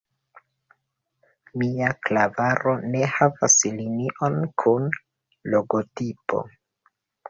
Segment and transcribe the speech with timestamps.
[1.63, 4.93] Mia klavaro ne havas linion kun
[5.57, 6.47] logotipo.